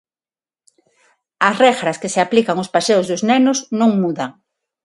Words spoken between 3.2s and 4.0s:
nenos non